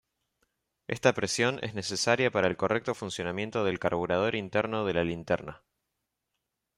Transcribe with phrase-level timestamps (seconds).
[0.87, 5.61] Esta presión es necesaria para el correcto funcionamiento del carburador interno de la linterna.